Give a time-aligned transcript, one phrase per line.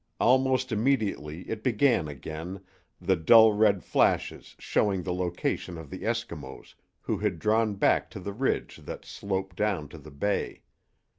[0.19, 2.61] Almost immediately it began again,
[2.99, 8.19] the dull red flashes showing the location of the Eskimos, who had drawn back to
[8.19, 10.63] the ridge that sloped down to the Bay.